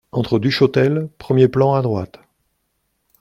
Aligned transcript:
Entre 0.11 0.39
Duchotel, 0.39 1.09
premier 1.19 1.47
plan 1.47 1.75
à 1.75 1.83
droite. 1.83 2.19